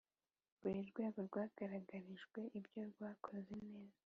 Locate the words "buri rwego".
0.59-1.19